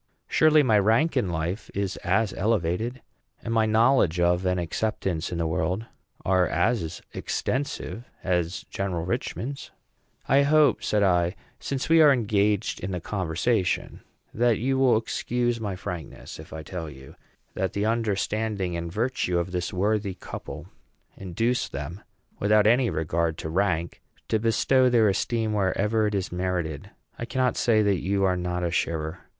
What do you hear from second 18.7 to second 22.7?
and virtue of this worthy couple induce them, without